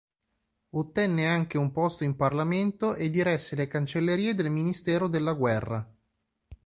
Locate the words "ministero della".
4.49-5.33